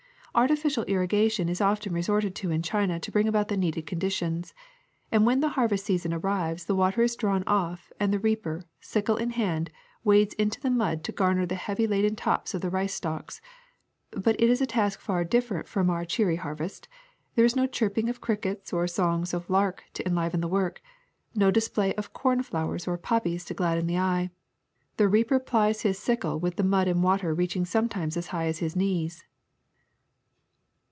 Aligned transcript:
Artificial 0.33 0.85
irrigation 0.85 1.49
is 1.49 1.59
often 1.59 1.91
resorted 1.93 2.35
to 2.35 2.51
in 2.51 2.61
China 2.61 3.01
to 3.01 3.11
bring 3.11 3.27
about 3.27 3.49
the 3.49 3.57
needed 3.57 3.85
conditions, 3.85 4.53
and 5.11 5.25
when 5.25 5.41
the 5.41 5.49
harvest 5.59 5.83
season 5.85 6.13
arrives 6.13 6.63
the 6.63 6.73
water 6.73 7.01
is 7.01 7.17
drawn 7.17 7.43
off 7.47 7.91
and 7.99 8.13
the 8.13 8.17
reaper, 8.19 8.63
sickle 8.79 9.17
in 9.17 9.31
hand, 9.31 9.71
wades 10.05 10.33
into 10.35 10.61
the 10.61 10.69
mud 10.69 11.03
to 11.03 11.11
garner 11.11 11.45
the 11.45 11.55
heavily 11.55 11.85
laden 11.85 12.15
tops 12.15 12.53
of 12.53 12.61
the 12.61 12.69
rice 12.69 12.93
stalks. 12.93 13.41
But 14.11 14.39
it 14.41 14.49
is 14.49 14.61
a 14.61 14.65
task 14.65 15.01
far 15.01 15.25
different 15.25 15.67
from 15.67 15.89
our 15.89 16.05
cheery 16.05 16.37
harvest; 16.37 16.87
there 17.35 17.43
is 17.43 17.57
no 17.57 17.67
chirping 17.67 18.07
of 18.07 18.21
crickets 18.21 18.71
or 18.71 18.87
song 18.87 19.25
of 19.33 19.49
lark 19.49 19.83
to 19.95 20.07
enliven 20.07 20.39
the 20.39 20.47
work, 20.47 20.81
no 21.35 21.51
display 21.51 21.93
of 21.95 22.13
corn 22.13 22.41
flowers 22.41 22.87
or 22.87 22.97
poppies 22.97 23.43
to 23.45 23.53
gladden 23.53 23.85
the 23.85 23.97
eye. 23.97 24.29
The 24.95 25.09
reaper 25.09 25.41
plies 25.41 25.81
his 25.81 25.99
sickle 25.99 26.39
with 26.39 26.55
the 26.55 26.63
mud 26.63 26.87
and 26.87 27.03
water 27.03 27.33
reaching 27.33 27.65
sometimes 27.65 28.15
as 28.15 28.27
high 28.27 28.45
as 28.45 28.59
his 28.59 28.77
knees.'' 28.77 29.25